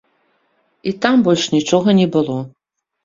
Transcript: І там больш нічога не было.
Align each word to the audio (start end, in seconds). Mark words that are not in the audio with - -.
І 0.91 0.95
там 1.05 1.15
больш 1.27 1.43
нічога 1.57 1.89
не 2.01 2.07
было. 2.17 2.39